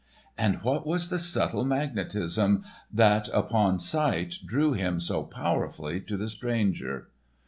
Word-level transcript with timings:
And 0.35 0.63
what 0.63 0.87
was 0.87 1.09
the 1.09 1.19
subtle 1.19 1.63
magnetism 1.63 2.63
that 2.91 3.27
upon 3.31 3.77
sight, 3.77 4.39
drew 4.43 4.73
him 4.73 4.99
so 4.99 5.21
powerfully 5.21 6.01
to 6.01 6.17
the 6.17 6.27
stranger? 6.27 7.09